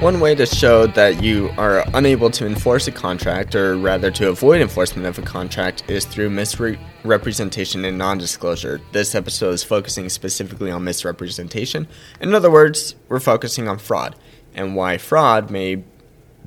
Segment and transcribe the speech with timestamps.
[0.00, 4.28] One way to show that you are unable to enforce a contract, or rather to
[4.28, 8.80] avoid enforcement of a contract, is through misrepresentation and non disclosure.
[8.92, 11.88] This episode is focusing specifically on misrepresentation.
[12.20, 14.14] In other words, we're focusing on fraud
[14.54, 15.82] and why fraud may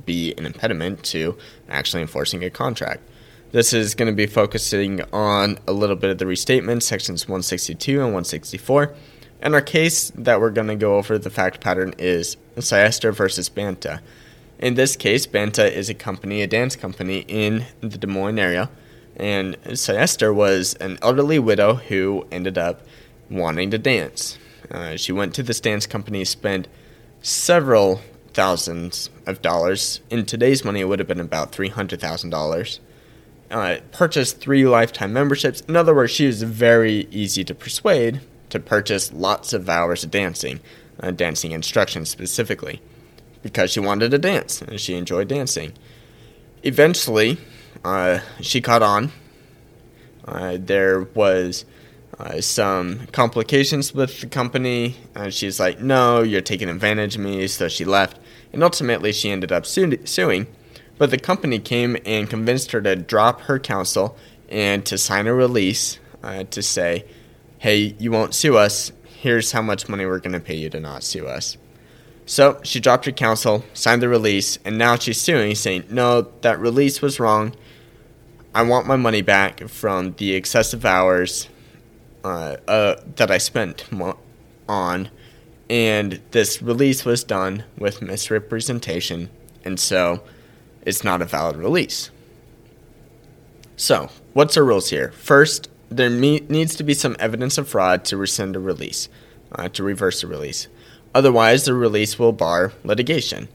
[0.06, 1.36] be an impediment to
[1.68, 3.02] actually enforcing a contract.
[3.50, 8.00] This is going to be focusing on a little bit of the restatement, sections 162
[8.00, 8.94] and 164
[9.42, 13.48] and our case that we're going to go over the fact pattern is Syester versus
[13.48, 14.00] Banta.
[14.58, 18.70] In this case, Banta is a company, a dance company in the Des Moines area,
[19.16, 22.82] and Syester was an elderly widow who ended up
[23.28, 24.38] wanting to dance.
[24.70, 26.68] Uh, she went to this dance company, spent
[27.20, 28.00] several
[28.32, 30.00] thousands of dollars.
[30.08, 32.78] In today's money, it would have been about $300,000.
[33.50, 35.60] Uh, purchased three lifetime memberships.
[35.62, 38.20] In other words, she was very easy to persuade
[38.52, 40.60] to purchase lots of hours of dancing,
[41.00, 42.80] uh, dancing instruction specifically,
[43.42, 45.72] because she wanted to dance and she enjoyed dancing.
[46.62, 47.38] Eventually,
[47.82, 49.10] uh, she caught on.
[50.26, 51.64] Uh, there was
[52.18, 54.96] uh, some complications with the company.
[55.14, 58.18] and she's like, "No, you're taking advantage of me," so she left.
[58.52, 60.46] And ultimately, she ended up su- suing.
[60.98, 64.16] But the company came and convinced her to drop her counsel
[64.50, 67.06] and to sign a release uh, to say
[67.62, 68.90] hey, you won't sue us.
[69.04, 71.56] Here's how much money we're going to pay you to not sue us.
[72.26, 76.58] So she dropped her counsel, signed the release, and now she's suing, saying, no, that
[76.58, 77.54] release was wrong.
[78.52, 81.48] I want my money back from the excessive hours
[82.24, 83.84] uh, uh, that I spent
[84.68, 85.08] on.
[85.70, 89.30] And this release was done with misrepresentation,
[89.64, 90.24] and so
[90.84, 92.10] it's not a valid release.
[93.76, 95.12] So, what's our rules here?
[95.12, 99.08] First, there me- needs to be some evidence of fraud to rescind a release,
[99.52, 100.68] uh, to reverse a release.
[101.14, 103.48] Otherwise, the release will bar litigation.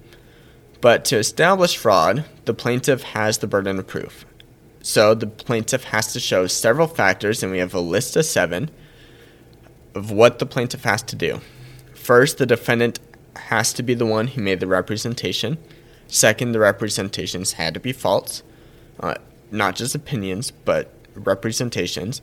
[0.80, 4.26] But to establish fraud, the plaintiff has the burden of proof.
[4.82, 8.70] So the plaintiff has to show several factors, and we have a list of seven
[9.96, 11.42] of what the plaintiff has to do.
[11.94, 13.00] First, the defendant
[13.36, 15.58] has to be the one who made the representation.
[16.08, 18.44] Second, the representations had to be false,
[19.00, 19.16] uh,
[19.52, 20.94] not just opinions, but
[21.26, 22.22] representations.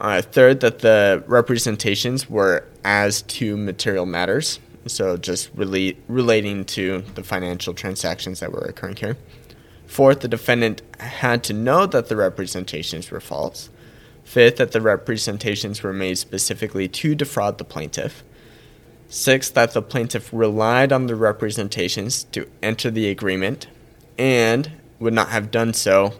[0.00, 7.02] Uh, third, that the representations were as to material matters, so just really relating to
[7.14, 9.16] the financial transactions that were occurring here.
[9.86, 13.68] Fourth, the defendant had to know that the representations were false.
[14.24, 18.22] Fifth, that the representations were made specifically to defraud the plaintiff.
[19.08, 23.66] Sixth, that the plaintiff relied on the representations to enter the agreement
[24.16, 24.70] and
[25.00, 26.14] would not have done so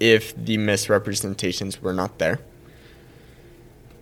[0.00, 2.40] if the misrepresentations were not there.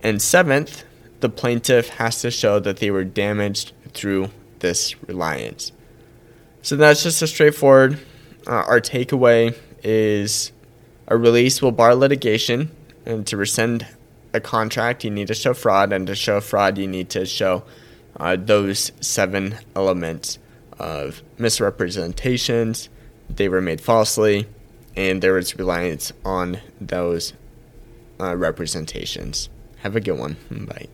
[0.02, 0.84] And seventh,
[1.20, 4.30] the plaintiff has to show that they were damaged through
[4.60, 5.72] this reliance.
[6.62, 7.98] So that's just a straightforward.
[8.46, 10.52] Uh, our takeaway is
[11.08, 12.70] a release will bar litigation,
[13.04, 13.86] and to rescind
[14.32, 17.64] a contract, you need to show fraud, and to show fraud, you need to show
[18.18, 20.38] uh, those seven elements
[20.78, 22.88] of misrepresentations,
[23.28, 24.46] they were made falsely,
[24.96, 27.34] and there was reliance on those
[28.18, 29.48] uh, representations.
[29.78, 30.36] Have a good one.
[30.50, 30.86] Bye.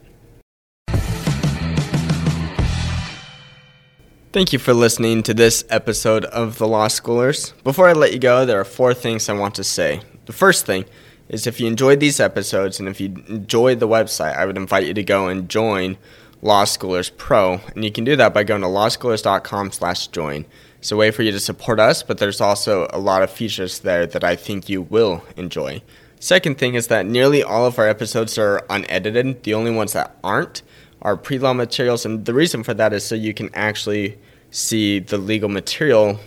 [4.33, 7.53] Thank you for listening to this episode of The Law Schoolers.
[7.65, 10.01] Before I let you go, there are four things I want to say.
[10.25, 10.87] The first thing
[11.29, 14.87] is if you enjoyed these episodes and if you enjoyed the website, I would invite
[14.87, 15.99] you to go and join
[16.42, 20.44] Law Schoolers Pro, and you can do that by going to lawschoolers.com/join.
[20.78, 23.78] It's a way for you to support us, but there's also a lot of features
[23.78, 25.80] there that I think you will enjoy.
[26.19, 29.44] Second thing is that nearly all of our episodes are unedited.
[29.44, 30.62] The only ones that aren't
[31.00, 34.19] are pre law materials, and the reason for that is so you can actually
[34.50, 36.19] see the legal material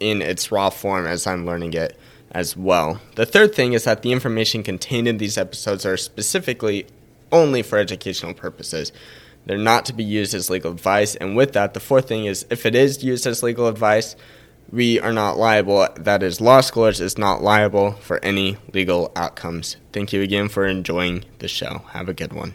[0.00, 1.98] in its raw form as I'm learning it
[2.32, 3.00] as well.
[3.14, 6.86] The third thing is that the information contained in these episodes are specifically
[7.30, 8.92] only for educational purposes.
[9.46, 11.14] They're not to be used as legal advice.
[11.16, 14.16] And with that, the fourth thing is if it is used as legal advice,
[14.70, 15.86] we are not liable.
[15.96, 19.76] That is, Law Schoolers is not liable for any legal outcomes.
[19.92, 21.82] Thank you again for enjoying the show.
[21.90, 22.54] Have a good one.